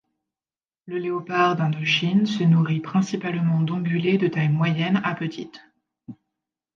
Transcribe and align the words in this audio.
Le 0.87 0.97
Léopard 0.97 1.57
d'Indochine 1.57 2.25
se 2.25 2.43
nourrit 2.43 2.79
principalement 2.79 3.61
d'ongulés 3.61 4.17
de 4.17 4.27
taille 4.29 4.49
moyenne 4.49 4.99
à 5.03 5.13
petite. 5.13 5.61